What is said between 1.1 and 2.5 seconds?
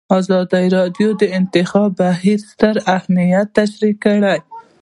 د د انتخاباتو بهیر